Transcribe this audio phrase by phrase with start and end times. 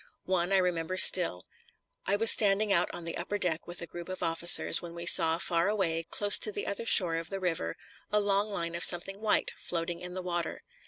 [0.25, 1.45] One I remember still.
[2.07, 5.05] I was standing out on the upper deck with a group of officers, when we
[5.05, 7.75] saw far away, close to the other shore of the river,
[8.11, 10.63] a long line of something white floating in the water.